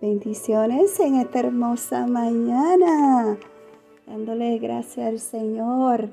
[0.00, 3.36] Bendiciones en esta hermosa mañana.
[4.06, 6.08] Dándole gracias al Señor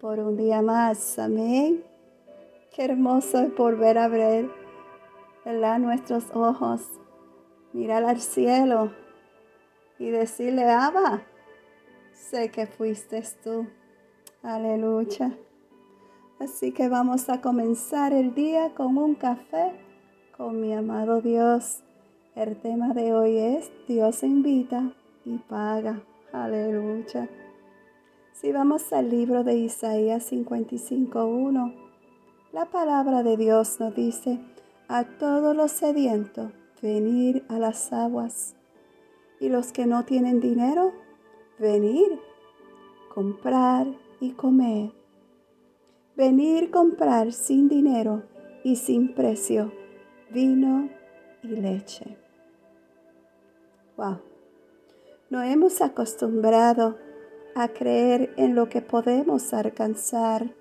[0.00, 1.20] por un día más.
[1.20, 1.84] Amén.
[2.74, 4.50] Qué hermoso es por ver a ver
[5.78, 6.80] nuestros ojos.
[7.72, 8.90] Mirar al cielo
[10.00, 11.22] y decirle, Abba,
[12.12, 13.68] sé que fuiste tú.
[14.42, 15.38] Aleluya.
[16.40, 19.70] Así que vamos a comenzar el día con un café
[20.36, 21.84] con mi amado Dios.
[22.34, 24.94] El tema de hoy es Dios invita
[25.26, 26.02] y paga.
[26.32, 27.28] Aleluya.
[28.32, 31.74] Si vamos al libro de Isaías 55.1,
[32.52, 34.40] la palabra de Dios nos dice,
[34.88, 38.56] a todos los sedientos, venir a las aguas.
[39.38, 40.94] Y los que no tienen dinero,
[41.58, 42.18] venir,
[43.14, 43.86] comprar
[44.20, 44.90] y comer.
[46.16, 48.22] Venir comprar sin dinero
[48.64, 49.70] y sin precio
[50.30, 50.88] vino
[51.42, 52.16] y leche.
[53.96, 54.20] Wow.
[55.30, 56.98] No hemos acostumbrado
[57.54, 60.54] a creer en lo que podemos alcanzar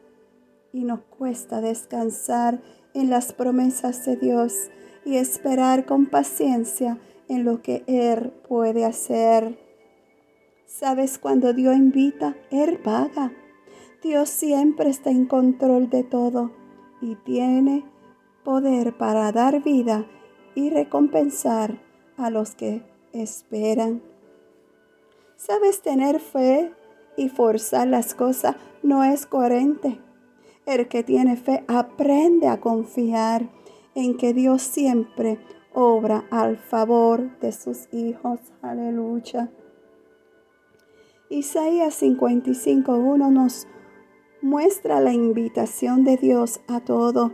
[0.74, 2.62] y nos cuesta descansar
[2.94, 4.70] en las promesas de Dios
[5.06, 9.58] y esperar con paciencia en lo que Él puede hacer.
[10.66, 12.36] ¿Sabes cuando Dios invita?
[12.50, 13.32] Él paga.
[14.02, 16.52] Dios siempre está en control de todo
[17.02, 17.86] y tiene
[18.44, 20.06] poder para dar vida
[20.56, 21.80] y recompensar
[22.18, 24.02] a los que esperan.
[25.36, 26.72] Sabes, tener fe
[27.18, 30.00] y forzar las cosas no es coherente.
[30.66, 33.50] El que tiene fe aprende a confiar
[33.96, 35.40] en que Dios siempre
[35.74, 38.40] obra al favor de sus hijos.
[38.62, 39.52] Aleluya.
[41.30, 43.68] Isaías 55.1 nos
[44.42, 47.32] muestra la invitación de Dios a todo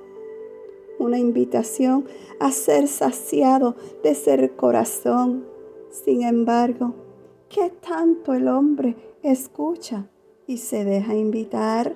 [1.00, 2.06] una invitación
[2.40, 5.46] a ser saciado de ser corazón.
[5.90, 6.94] Sin embargo,
[7.50, 10.10] ¿qué tanto el hombre escucha
[10.46, 11.96] y se deja invitar?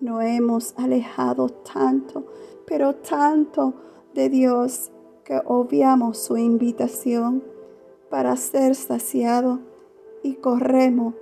[0.00, 2.24] No hemos alejado tanto,
[2.66, 3.74] pero tanto
[4.14, 4.90] de Dios
[5.24, 7.44] que obviamos su invitación
[8.08, 9.60] para ser saciado
[10.22, 11.14] y corremos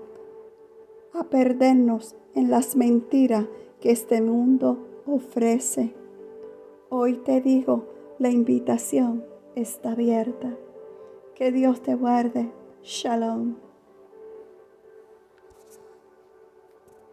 [1.12, 3.46] a perdernos en las mentiras
[3.80, 5.94] que este mundo ofrece.
[6.90, 7.84] Hoy te digo,
[8.18, 9.22] la invitación
[9.54, 10.56] está abierta.
[11.34, 12.50] Que Dios te guarde.
[12.82, 13.56] Shalom.